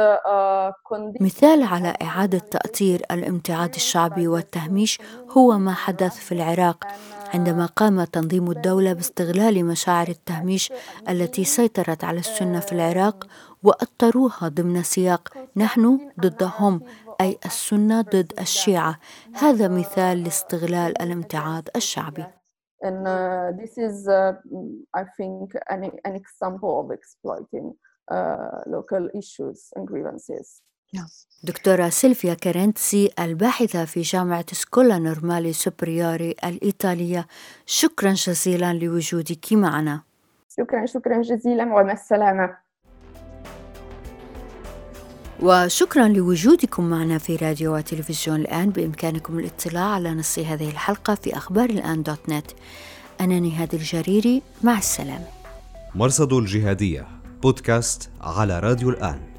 مثال 1.21 1.63
على 1.63 1.95
إعادة 2.03 2.39
تأطير 2.39 3.03
الامتعاض 3.11 3.75
الشعبي 3.75 4.29
والتهميش 4.29 4.99
هو 5.31 5.59
ما 5.59 5.75
حدث 5.75 6.17
في 6.17 6.33
العراق 6.33 6.85
عندما 7.35 7.67
قام 7.67 8.05
تنظيم 8.05 8.51
الدولة 8.51 8.93
باستغلال 8.93 9.65
مشاعر 9.65 10.09
التهميش 10.09 10.73
التي 11.09 11.45
سيطرت 11.45 12.05
على 12.05 12.19
السنة 12.19 12.61
في 12.61 12.73
العراق 12.73 13.27
وأطروها 13.63 14.49
ضمن 14.49 14.83
سياق 14.83 15.29
نحن 15.57 16.11
ضدهم 16.21 16.81
أي 17.21 17.39
السنة 17.45 18.01
ضد 18.01 18.33
الشيعة. 18.41 18.99
هذا 19.35 19.69
مثال 19.69 20.25
لاستغلال 20.25 21.03
الامتعاض 21.03 21.69
الشعبي. 21.77 22.40
And 22.83 23.07
uh, 23.07 23.53
this 23.61 23.77
is, 23.77 24.09
uh, 24.09 24.33
I 24.95 25.05
think, 25.17 25.53
an, 25.69 25.91
an 26.05 26.15
example 26.17 26.81
of 26.81 26.91
exploiting 26.99 27.75
uh, 28.11 28.61
local 28.67 29.09
issues 29.15 29.59
and 29.77 29.87
grievances. 29.87 30.63
دكتورة 31.45 31.89
سيلفيا 31.89 32.35
كارنتسي 32.35 33.11
الباحثة 33.19 33.85
في 33.85 34.01
جامعة 34.01 34.45
سكولا 34.53 34.99
نورمالي 34.99 35.53
سوبريوري 35.53 36.35
الإيطالية 36.45 37.27
شكرا 37.67 38.13
جزيلا 38.13 38.73
لوجودك 38.73 39.53
معنا. 39.53 40.03
شكرا 40.49 40.87
شكرا 40.87 41.23
جزيلا 41.23 41.65
ومع 41.65 41.93
السلامة. 41.93 42.57
وشكرا 45.43 46.09
لوجودكم 46.09 46.85
معنا 46.85 47.19
في 47.19 47.37
راديو 47.37 47.77
وتلفزيون 47.77 48.41
الآن. 48.41 48.71
بإمكانكم 48.71 49.39
الاطلاع 49.39 49.85
على 49.85 50.11
نص 50.11 50.39
هذه 50.39 50.69
الحلقة 50.69 51.15
في 51.15 51.37
أخبار 51.37 51.71
الآن 51.71 52.03
dot 52.03 52.29
net. 52.29 52.51
أنا 53.21 53.41
نهاد 53.41 53.75
الجريري 53.75 54.43
مع 54.63 54.79
السلامة. 54.79 55.27
مرصد 55.95 56.33
الجهادية 56.33 57.07
بودكاست 57.43 58.11
على 58.21 58.61
راديو 58.61 58.91
الآن. 58.91 59.30